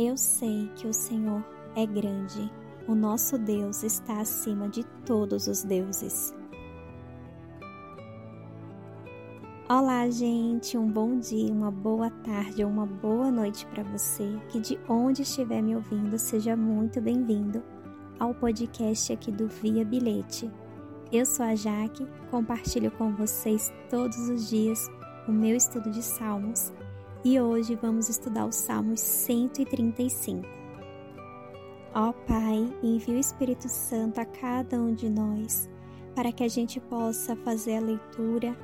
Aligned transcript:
Eu 0.00 0.16
sei 0.16 0.70
que 0.76 0.86
o 0.86 0.94
Senhor 0.94 1.44
é 1.74 1.84
grande. 1.84 2.48
O 2.86 2.94
nosso 2.94 3.36
Deus 3.36 3.82
está 3.82 4.20
acima 4.20 4.68
de 4.68 4.84
todos 5.04 5.48
os 5.48 5.64
deuses. 5.64 6.32
Olá, 9.68 10.08
gente. 10.08 10.78
Um 10.78 10.88
bom 10.88 11.18
dia, 11.18 11.52
uma 11.52 11.72
boa 11.72 12.10
tarde 12.10 12.62
ou 12.62 12.70
uma 12.70 12.86
boa 12.86 13.32
noite 13.32 13.66
para 13.66 13.82
você. 13.82 14.38
Que 14.50 14.60
de 14.60 14.78
onde 14.88 15.22
estiver 15.22 15.60
me 15.60 15.74
ouvindo, 15.74 16.16
seja 16.16 16.56
muito 16.56 17.00
bem-vindo 17.00 17.60
ao 18.20 18.32
podcast 18.32 19.12
aqui 19.12 19.32
do 19.32 19.48
Via 19.48 19.84
Bilhete. 19.84 20.48
Eu 21.10 21.26
sou 21.26 21.44
a 21.44 21.56
Jaque, 21.56 22.06
compartilho 22.30 22.92
com 22.92 23.16
vocês 23.16 23.72
todos 23.90 24.28
os 24.28 24.48
dias 24.48 24.88
o 25.26 25.32
meu 25.32 25.56
estudo 25.56 25.90
de 25.90 26.04
Salmos 26.04 26.72
e 27.24 27.40
hoje 27.40 27.74
vamos 27.74 28.08
estudar 28.08 28.46
o 28.46 28.52
Salmos 28.52 29.00
135. 29.00 30.46
Ó 31.94 32.12
Pai, 32.12 32.72
envia 32.82 33.16
o 33.16 33.18
Espírito 33.18 33.68
Santo 33.68 34.20
a 34.20 34.24
cada 34.24 34.76
um 34.78 34.94
de 34.94 35.08
nós 35.08 35.68
para 36.14 36.30
que 36.30 36.44
a 36.44 36.48
gente 36.48 36.80
possa 36.80 37.34
fazer 37.36 37.76
a 37.76 37.80
leitura, 37.80 38.56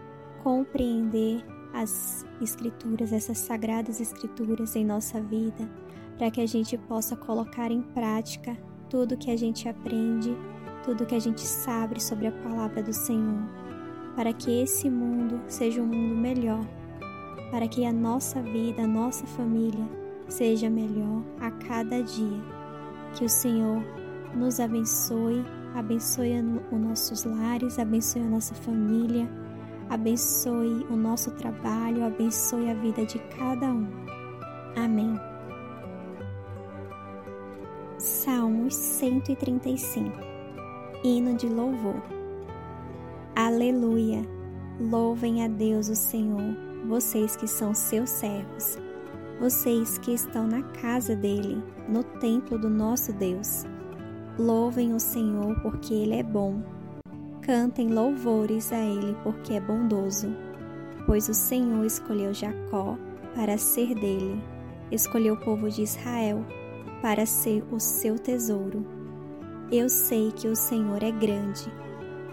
compreender 0.42 1.44
as 1.72 2.24
Escrituras, 2.40 3.12
essas 3.12 3.38
sagradas 3.38 4.00
Escrituras 4.00 4.76
em 4.76 4.84
nossa 4.84 5.20
vida, 5.20 5.68
para 6.16 6.30
que 6.30 6.40
a 6.40 6.46
gente 6.46 6.78
possa 6.78 7.16
colocar 7.16 7.72
em 7.72 7.82
prática 7.82 8.56
tudo 8.88 9.16
que 9.16 9.30
a 9.30 9.36
gente 9.36 9.68
aprende, 9.68 10.36
tudo 10.84 11.06
que 11.06 11.14
a 11.14 11.20
gente 11.20 11.40
sabe 11.40 12.00
sobre 12.00 12.28
a 12.28 12.32
palavra 12.32 12.82
do 12.82 12.92
Senhor, 12.92 13.48
para 14.14 14.32
que 14.32 14.62
esse 14.62 14.88
mundo 14.88 15.40
seja 15.48 15.82
um 15.82 15.86
mundo 15.86 16.14
melhor 16.14 16.64
para 17.50 17.68
que 17.68 17.84
a 17.84 17.92
nossa 17.92 18.42
vida, 18.42 18.82
a 18.82 18.86
nossa 18.86 19.26
família 19.26 19.84
seja 20.28 20.68
melhor 20.68 21.22
a 21.40 21.50
cada 21.50 22.02
dia. 22.02 22.42
Que 23.14 23.24
o 23.24 23.28
Senhor 23.28 23.82
nos 24.34 24.58
abençoe, 24.58 25.44
abençoe 25.74 26.32
os 26.72 26.80
nossos 26.80 27.24
lares, 27.24 27.78
abençoe 27.78 28.22
a 28.22 28.28
nossa 28.28 28.54
família, 28.54 29.28
abençoe 29.88 30.84
o 30.90 30.96
nosso 30.96 31.30
trabalho, 31.32 32.04
abençoe 32.04 32.70
a 32.70 32.74
vida 32.74 33.04
de 33.06 33.18
cada 33.36 33.66
um. 33.66 33.86
Amém. 34.76 35.14
Salmos 37.98 38.74
135 38.74 40.10
Hino 41.04 41.36
de 41.36 41.48
louvor. 41.48 42.02
Aleluia! 43.36 44.26
Louvem 44.80 45.44
a 45.44 45.48
Deus 45.48 45.88
o 45.88 45.94
Senhor 45.94 46.73
vocês 46.86 47.36
que 47.36 47.46
são 47.46 47.74
seus 47.74 48.10
servos, 48.10 48.78
vocês 49.40 49.98
que 49.98 50.12
estão 50.12 50.46
na 50.46 50.62
casa 50.62 51.16
dele, 51.16 51.62
no 51.88 52.02
templo 52.02 52.58
do 52.58 52.68
nosso 52.68 53.12
Deus. 53.12 53.64
Louvem 54.38 54.94
o 54.94 55.00
Senhor 55.00 55.60
porque 55.60 55.94
ele 55.94 56.14
é 56.14 56.22
bom. 56.22 56.62
Cantem 57.40 57.88
louvores 57.88 58.72
a 58.72 58.78
ele 58.78 59.16
porque 59.22 59.54
é 59.54 59.60
bondoso. 59.60 60.28
Pois 61.06 61.28
o 61.28 61.34
Senhor 61.34 61.84
escolheu 61.84 62.32
Jacó 62.32 62.96
para 63.34 63.58
ser 63.58 63.94
dele, 63.94 64.42
escolheu 64.90 65.34
o 65.34 65.40
povo 65.40 65.68
de 65.68 65.82
Israel 65.82 66.44
para 67.02 67.26
ser 67.26 67.64
o 67.70 67.78
seu 67.78 68.18
tesouro. 68.18 68.86
Eu 69.70 69.88
sei 69.88 70.32
que 70.32 70.48
o 70.48 70.56
Senhor 70.56 71.02
é 71.02 71.10
grande. 71.10 71.70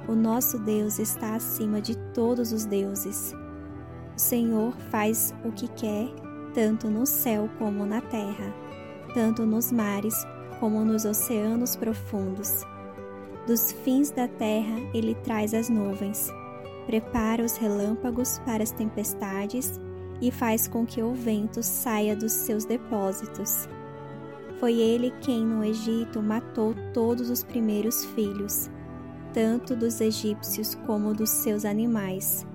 O 0.08 0.16
nosso 0.16 0.60
Deus 0.60 1.00
está 1.00 1.36
acima 1.36 1.82
de 1.82 1.98
todos 2.14 2.52
os 2.52 2.66
deuses. 2.66 3.34
Senhor 4.22 4.74
faz 4.92 5.34
o 5.44 5.52
que 5.52 5.68
quer, 5.68 6.08
tanto 6.54 6.88
no 6.88 7.08
céu 7.08 7.50
como 7.58 7.88
na 7.88 8.02
terra, 8.02 8.54
tanto 9.16 9.46
nos 9.48 9.72
mares 9.72 10.16
como 10.60 10.86
nos 10.86 11.06
oceanos 11.06 11.76
profundos. 11.76 12.64
Dos 13.48 13.72
fins 13.72 14.12
da 14.12 14.28
terra 14.28 14.80
ele 14.94 15.16
traz 15.16 15.56
as 15.56 15.70
nuvens, 15.70 16.30
prepara 16.86 17.44
os 17.44 17.58
relâmpagos 17.58 18.38
para 18.46 18.62
as 18.62 18.72
tempestades 18.72 19.80
e 20.22 20.30
faz 20.30 20.68
com 20.68 20.86
que 20.86 21.02
o 21.02 21.16
vento 21.16 21.64
saia 21.64 22.16
dos 22.16 22.32
seus 22.32 22.64
depósitos. 22.64 23.68
Foi 24.60 24.76
ele 24.76 25.12
quem 25.22 25.44
no 25.44 25.66
Egito 25.66 26.22
matou 26.22 26.76
todos 26.94 27.32
os 27.32 27.44
primeiros 27.44 28.06
filhos, 28.06 28.70
tanto 29.34 29.76
dos 29.76 30.00
egípcios 30.00 30.76
como 30.86 31.12
dos 31.12 31.32
seus 31.32 31.66
animais 31.66 32.46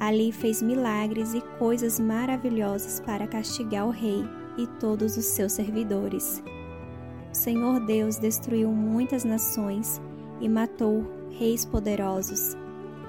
Ali 0.00 0.32
fez 0.32 0.62
milagres 0.62 1.34
e 1.34 1.42
coisas 1.58 2.00
maravilhosas 2.00 3.00
para 3.00 3.26
castigar 3.26 3.86
o 3.86 3.90
rei 3.90 4.24
e 4.56 4.66
todos 4.78 5.18
os 5.18 5.26
seus 5.26 5.52
servidores. 5.52 6.42
O 7.30 7.36
Senhor 7.36 7.78
Deus 7.80 8.16
destruiu 8.16 8.70
muitas 8.72 9.24
nações 9.24 10.00
e 10.40 10.48
matou 10.48 11.04
reis 11.30 11.66
poderosos. 11.66 12.56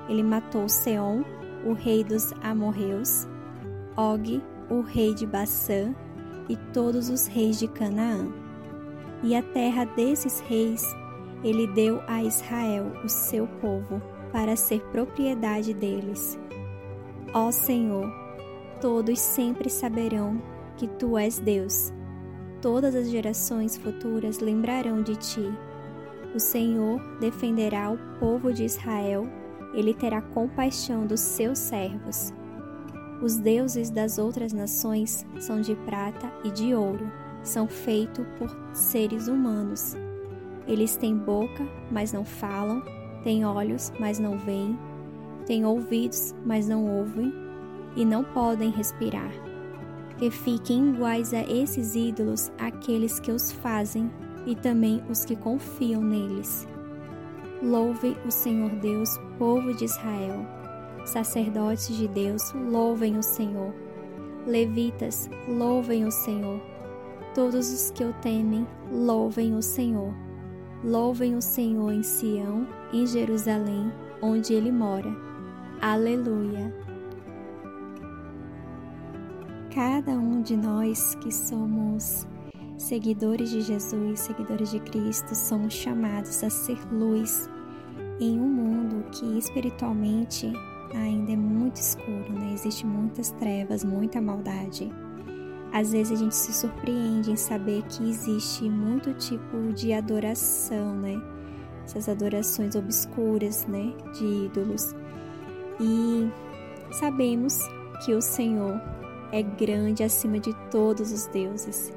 Ele 0.10 0.22
matou 0.22 0.68
Seom, 0.68 1.24
o 1.66 1.72
rei 1.72 2.04
dos 2.04 2.34
amorreus, 2.44 3.26
Og, 3.96 4.44
o 4.70 4.82
rei 4.82 5.16
de 5.16 5.26
Bassã, 5.26 5.96
e 6.50 6.58
todos 6.74 7.10
os 7.10 7.26
reis 7.26 7.58
de 7.58 7.68
Canaã. 7.68 8.28
E 9.24 9.34
a 9.34 9.42
terra 9.42 9.86
desses 9.86 10.42
reis 10.42 10.84
ele 11.44 11.68
deu 11.68 12.02
a 12.08 12.22
Israel, 12.22 12.92
o 13.04 13.10
seu 13.10 13.48
povo, 13.48 14.02
para 14.32 14.56
ser 14.56 14.82
propriedade 14.92 15.74
deles. 15.74 16.38
Ó 17.34 17.50
Senhor, 17.50 18.12
todos 18.82 19.18
sempre 19.18 19.70
saberão 19.70 20.42
que 20.76 20.86
tu 20.86 21.18
és 21.18 21.40
Deus. 21.40 21.94
Todas 22.62 22.94
as 22.94 23.10
gerações 23.10 23.78
futuras 23.78 24.40
lembrarão 24.40 25.02
de 25.02 25.16
ti. 25.16 25.50
O 26.36 26.40
Senhor 26.40 27.00
defenderá 27.22 27.90
o 27.90 27.98
povo 28.20 28.52
de 28.52 28.66
Israel, 28.66 29.26
ele 29.74 29.94
terá 29.94 30.22
compaixão 30.22 31.08
dos 31.08 31.22
seus 31.22 31.58
servos. 31.58 32.34
Os 33.22 33.38
deuses 33.38 33.90
das 33.90 34.18
outras 34.18 34.52
nações 34.52 35.26
são 35.40 35.62
de 35.62 35.74
prata 35.74 36.30
e 36.44 36.52
de 36.52 36.76
ouro, 36.76 37.10
são 37.44 37.66
feitos 37.66 38.26
por 38.38 38.50
seres 38.74 39.30
humanos. 39.30 39.96
Eles 40.68 40.98
têm 40.98 41.16
boca, 41.16 41.66
mas 41.90 42.12
não 42.12 42.26
falam, 42.26 42.84
têm 43.24 43.46
olhos, 43.46 43.90
mas 44.02 44.20
não 44.20 44.38
veem 44.38 44.78
têm 45.42 45.66
ouvidos, 45.66 46.34
mas 46.46 46.68
não 46.68 46.86
ouvem, 46.86 47.34
e 47.96 48.06
não 48.06 48.24
podem 48.24 48.70
respirar. 48.70 49.32
Que 50.18 50.30
fiquem 50.30 50.90
iguais 50.90 51.34
a 51.34 51.42
esses 51.42 51.96
ídolos 51.96 52.52
aqueles 52.58 53.20
que 53.20 53.32
os 53.32 53.52
fazem 53.52 54.12
e 54.46 54.56
também 54.56 55.04
os 55.10 55.26
que 55.26 55.36
confiam 55.36 56.02
neles. 56.02 56.68
Louve 57.62 58.16
o 58.26 58.32
Senhor 58.32 58.70
Deus, 58.78 59.10
povo 59.38 59.74
de 59.74 59.86
Israel. 59.86 60.46
Sacerdotes 61.06 61.96
de 61.96 62.08
Deus, 62.08 62.54
louvem 62.54 63.18
o 63.18 63.24
Senhor. 63.24 63.74
Levitas, 64.46 65.30
louvem 65.48 66.06
o 66.06 66.12
Senhor. 66.12 66.60
Todos 67.34 67.72
os 67.72 67.92
que 67.92 68.04
o 68.04 68.14
temem, 68.22 68.68
louvem 68.92 69.56
o 69.56 69.62
Senhor. 69.62 70.14
Louvem 70.84 71.36
o 71.36 71.42
Senhor 71.42 71.92
em 71.92 72.04
Sião, 72.04 72.68
em 72.92 73.06
Jerusalém, 73.06 73.92
onde 74.22 74.54
ele 74.54 74.72
mora 74.72 75.31
Aleluia! 75.82 76.72
Cada 79.74 80.12
um 80.12 80.44
de 80.44 80.56
nós 80.56 81.16
que 81.16 81.34
somos 81.34 82.28
seguidores 82.78 83.50
de 83.50 83.62
Jesus, 83.62 84.20
seguidores 84.20 84.70
de 84.70 84.80
Cristo, 84.80 85.34
somos 85.34 85.74
chamados 85.74 86.44
a 86.44 86.52
ser 86.52 86.78
luz 86.94 87.50
em 88.20 88.40
um 88.40 88.48
mundo 88.48 89.10
que 89.10 89.40
espiritualmente 89.40 90.54
ainda 90.94 91.32
é 91.32 91.36
muito 91.36 91.78
escuro, 91.78 92.32
né? 92.32 92.52
Existem 92.54 92.86
muitas 92.86 93.32
trevas, 93.32 93.84
muita 93.84 94.22
maldade. 94.22 94.88
Às 95.74 95.94
vezes 95.94 96.14
a 96.14 96.24
gente 96.24 96.36
se 96.36 96.54
surpreende 96.54 97.32
em 97.32 97.36
saber 97.36 97.82
que 97.88 98.08
existe 98.08 98.70
muito 98.70 99.16
tipo 99.16 99.74
de 99.74 99.94
adoração, 99.94 100.96
né? 100.96 101.20
Essas 101.84 102.08
adorações 102.08 102.76
obscuras, 102.76 103.66
né? 103.66 103.96
De 104.14 104.46
ídolos 104.46 104.94
e 105.82 106.32
sabemos 106.94 107.58
que 108.06 108.14
o 108.14 108.22
Senhor 108.22 108.80
é 109.32 109.42
grande 109.42 110.04
acima 110.04 110.40
de 110.40 110.54
todos 110.70 111.12
os 111.12 111.26
deuses 111.28 111.92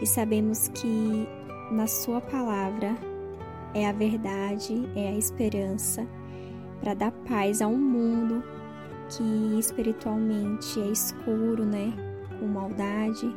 e 0.00 0.06
sabemos 0.06 0.68
que 0.68 1.28
na 1.70 1.86
Sua 1.86 2.20
palavra 2.20 2.96
é 3.74 3.88
a 3.88 3.92
verdade, 3.92 4.88
é 4.96 5.08
a 5.08 5.16
esperança 5.16 6.06
para 6.80 6.94
dar 6.94 7.12
paz 7.28 7.60
a 7.60 7.66
um 7.68 7.78
mundo 7.78 8.42
que 9.10 9.58
espiritualmente 9.58 10.80
é 10.80 10.86
escuro, 10.86 11.64
né? 11.64 11.92
Com 12.38 12.46
maldade 12.46 13.34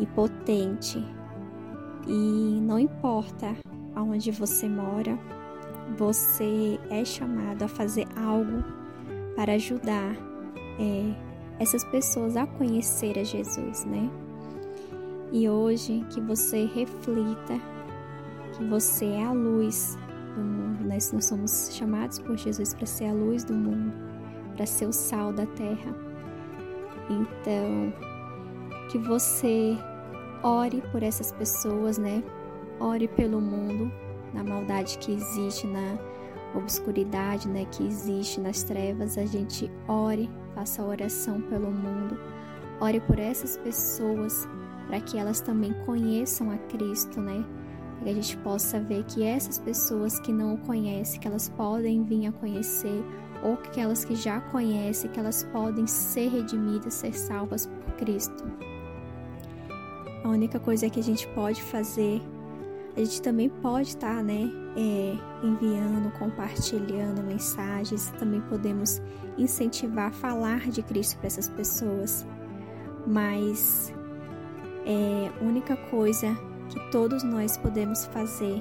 e 0.00 0.06
potente. 0.06 1.04
E 2.06 2.60
não 2.62 2.78
importa 2.78 3.54
aonde 3.94 4.30
você 4.30 4.68
mora, 4.68 5.18
você 5.96 6.78
é 6.90 7.04
chamado 7.04 7.62
a 7.62 7.68
fazer 7.68 8.06
algo 8.16 8.64
para 9.34 9.54
ajudar 9.54 10.16
é, 10.78 11.14
essas 11.58 11.84
pessoas 11.84 12.36
a 12.36 12.46
conhecer 12.46 13.18
a 13.18 13.24
Jesus, 13.24 13.84
né? 13.84 14.10
E 15.32 15.48
hoje 15.48 16.04
que 16.10 16.20
você 16.20 16.64
reflita 16.64 17.60
que 18.56 18.64
você 18.64 19.06
é 19.06 19.24
a 19.24 19.32
luz 19.32 19.98
do 20.34 20.42
mundo. 20.42 20.88
Nós, 20.88 21.12
nós 21.12 21.26
somos 21.26 21.70
chamados 21.72 22.18
por 22.18 22.36
Jesus 22.36 22.74
para 22.74 22.86
ser 22.86 23.06
a 23.06 23.12
luz 23.12 23.44
do 23.44 23.54
mundo, 23.54 23.92
para 24.56 24.66
ser 24.66 24.86
o 24.86 24.92
sal 24.92 25.32
da 25.32 25.46
terra. 25.46 25.94
Então, 27.10 27.92
que 28.90 28.98
você 28.98 29.76
ore 30.42 30.82
por 30.92 31.02
essas 31.02 31.32
pessoas, 31.32 31.98
né? 31.98 32.22
Ore 32.80 33.08
pelo 33.08 33.40
mundo, 33.40 33.92
na 34.32 34.44
maldade 34.44 34.98
que 34.98 35.12
existe, 35.12 35.66
na 35.66 35.98
obscuridade, 36.54 37.48
né, 37.48 37.66
que 37.70 37.84
existe 37.84 38.40
nas 38.40 38.62
trevas. 38.62 39.18
A 39.18 39.26
gente 39.26 39.70
ore, 39.86 40.30
faça 40.54 40.82
oração 40.82 41.40
pelo 41.42 41.70
mundo. 41.70 42.18
Ore 42.80 43.00
por 43.00 43.18
essas 43.18 43.56
pessoas 43.56 44.48
para 44.86 45.00
que 45.00 45.18
elas 45.18 45.40
também 45.40 45.72
conheçam 45.84 46.50
a 46.50 46.56
Cristo, 46.56 47.20
né? 47.20 47.44
Que 48.02 48.08
a 48.08 48.14
gente 48.14 48.36
possa 48.38 48.80
ver 48.80 49.04
que 49.04 49.22
essas 49.22 49.58
pessoas 49.58 50.18
que 50.20 50.32
não 50.32 50.54
o 50.54 50.58
conhecem, 50.58 51.20
que 51.20 51.28
elas 51.28 51.48
podem 51.48 52.04
vir 52.04 52.26
a 52.26 52.32
conhecer, 52.32 53.04
ou 53.42 53.56
que 53.56 53.68
aquelas 53.68 54.04
que 54.04 54.14
já 54.14 54.40
conhecem, 54.40 55.10
que 55.10 55.20
elas 55.20 55.44
podem 55.52 55.86
ser 55.86 56.28
redimidas, 56.28 56.94
ser 56.94 57.12
salvas 57.12 57.66
por 57.66 57.94
Cristo. 57.96 58.44
A 60.24 60.28
única 60.28 60.58
coisa 60.58 60.88
que 60.88 61.00
a 61.00 61.02
gente 61.02 61.26
pode 61.28 61.62
fazer, 61.62 62.22
a 62.98 63.04
gente 63.04 63.22
também 63.22 63.48
pode 63.48 63.90
estar, 63.90 64.16
tá, 64.16 64.22
né, 64.24 64.50
é, 64.76 65.16
enviando, 65.46 66.10
compartilhando 66.18 67.22
mensagens, 67.22 68.10
também 68.18 68.40
podemos 68.40 69.00
incentivar 69.36 70.08
a 70.08 70.10
falar 70.10 70.68
de 70.68 70.82
Cristo 70.82 71.16
para 71.18 71.28
essas 71.28 71.48
pessoas. 71.48 72.26
Mas 73.06 73.94
é, 74.84 75.30
a 75.40 75.44
única 75.44 75.76
coisa 75.76 76.36
que 76.68 76.90
todos 76.90 77.22
nós 77.22 77.56
podemos 77.56 78.04
fazer 78.06 78.60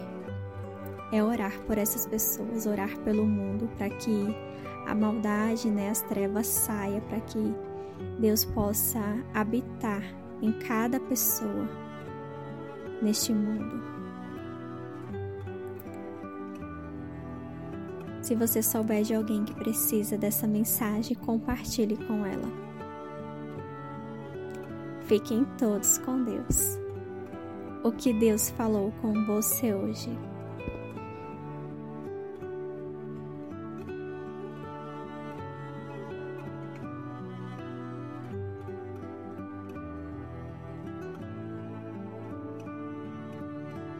é 1.11 1.23
orar 1.23 1.59
por 1.61 1.79
essas 1.79 2.05
pessoas, 2.05 2.67
orar 2.67 2.95
pelo 2.99 3.25
mundo, 3.25 3.67
para 3.75 3.89
que 3.89 4.35
a 4.85 4.93
maldade, 4.93 5.67
né, 5.67 5.89
as 5.89 6.01
trevas 6.03 6.45
saia, 6.45 7.01
para 7.01 7.21
que 7.21 7.55
Deus 8.19 8.45
possa 8.45 9.01
habitar 9.33 10.03
em 10.43 10.51
cada 10.59 10.99
pessoa 10.99 11.67
neste 13.01 13.33
mundo. 13.33 13.96
Se 18.27 18.35
você 18.35 18.61
souber 18.61 19.03
de 19.03 19.15
alguém 19.15 19.45
que 19.45 19.53
precisa 19.53 20.17
dessa 20.17 20.45
mensagem, 20.45 21.15
compartilhe 21.15 21.95
com 21.95 22.25
ela. 22.25 22.51
Fiquem 25.05 25.45
todos 25.57 25.97
com 25.99 26.25
Deus. 26.25 26.77
O 27.85 27.91
que 27.93 28.11
Deus 28.11 28.49
falou 28.49 28.91
com 29.01 29.13
você 29.25 29.73
hoje. 29.73 30.09